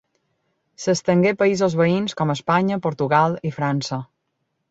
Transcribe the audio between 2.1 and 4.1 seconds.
com Espanya, Portugal i França.